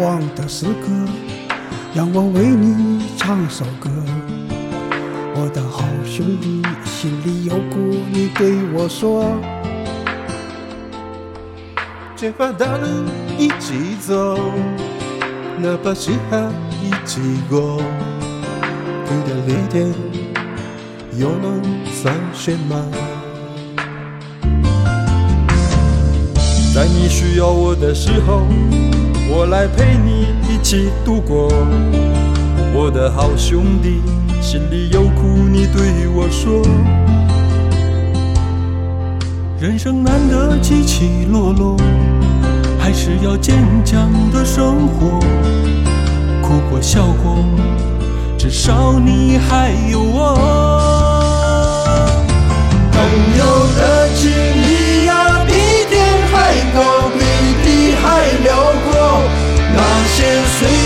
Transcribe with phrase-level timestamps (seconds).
[0.00, 0.88] 你辉煌的时刻，
[1.92, 3.90] 让我为你唱首歌。
[5.34, 7.76] 我的好兄弟，心里有苦
[8.10, 9.26] 你对我说。
[12.16, 12.86] 前方大路
[13.38, 14.38] 一起走，
[15.58, 16.48] 哪怕西海
[16.82, 17.76] 一起过，
[19.06, 19.86] 苦的泪点
[21.18, 22.74] 又能算什么？
[26.74, 28.46] 在你需要我的时候，
[29.32, 31.48] 我来陪你一起度过。
[32.74, 34.02] 我的好兄弟，
[34.42, 36.62] 心里有苦你对我说。
[39.60, 41.76] 人生难得起起落落，
[42.78, 45.20] 还是要坚强的生活。
[46.42, 47.36] 哭过笑过，
[48.36, 50.99] 至少你还有我。
[60.22, 60.79] 那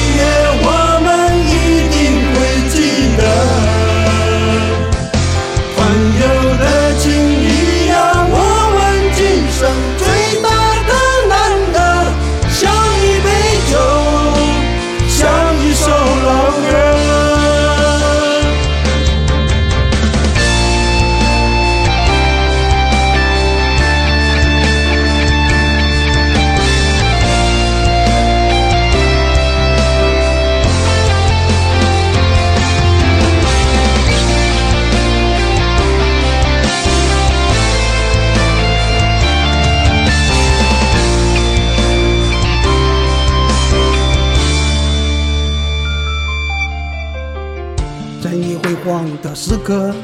[48.34, 49.94] 你辉煌的时刻，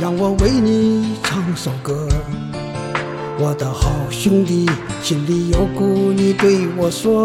[0.00, 2.08] 让我为你唱首歌。
[3.38, 4.68] 我的好兄弟，
[5.02, 7.24] 心里有苦你对我说。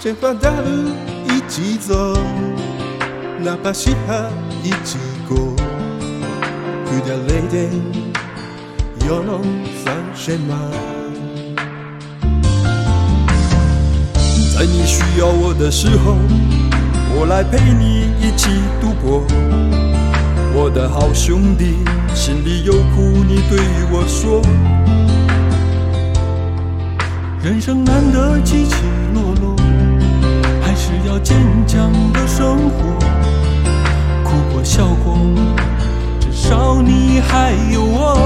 [0.00, 0.90] 前方大路
[1.26, 2.16] 一起走，
[3.40, 4.30] 哪怕西海
[4.62, 5.36] 一起过，
[6.86, 7.70] 哭掉泪点
[9.08, 9.42] 又能
[9.82, 10.54] 算什么？
[14.56, 16.16] 在你需要我的时候，
[17.20, 18.48] 我来陪你一起
[18.80, 19.24] 度过。
[20.54, 21.78] 我的好兄弟，
[22.14, 23.58] 心里有苦你对
[23.90, 24.40] 我说。
[27.42, 28.76] 人生难得起起
[29.12, 29.56] 落落，
[30.62, 31.36] 还是要坚
[31.66, 32.98] 强的生活。
[34.22, 35.18] 哭过笑过，
[36.20, 38.17] 至少你还有我。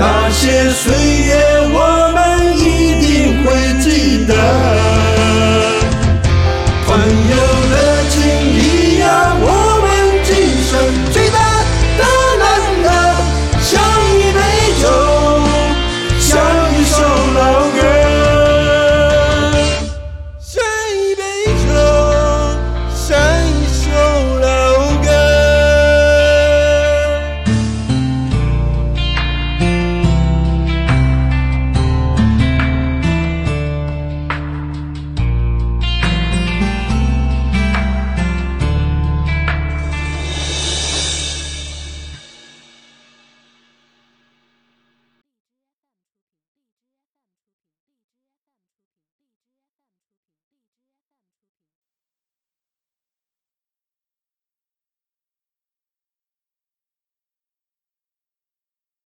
[0.00, 1.34] 那些岁月
[1.74, 4.79] 我们一定会记得。